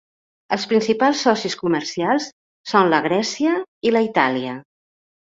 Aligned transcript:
Els 0.55 0.63
principals 0.69 1.19
socis 1.25 1.55
comercials 1.59 2.25
són 2.71 2.89
la 2.93 3.01
Grècia 3.07 3.53
i 3.91 3.93
la 3.93 4.01
Itàlia. 4.07 4.55